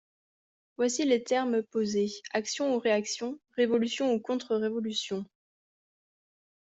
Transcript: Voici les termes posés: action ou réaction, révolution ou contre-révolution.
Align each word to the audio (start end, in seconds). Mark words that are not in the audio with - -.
Voici 0.77 1.05
les 1.05 1.21
termes 1.21 1.61
posés: 1.61 2.09
action 2.31 2.75
ou 2.75 2.79
réaction, 2.79 3.39
révolution 3.55 4.11
ou 4.15 4.19
contre-révolution. 4.19 5.25